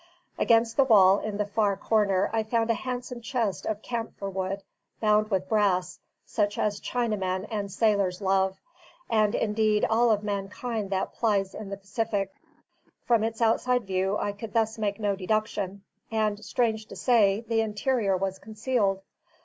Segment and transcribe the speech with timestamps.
[0.39, 4.63] Against the wall, in the far corner, I found a handsome chest of camphor wood
[4.99, 8.59] bound with brass, such as Chinamen and sailors love,
[9.11, 12.33] and indeed all of mankind that plies in the Pacific.
[13.05, 17.61] From its outside view I could thus make no deduction; and, strange to say, the
[17.61, 19.03] interior was concealed.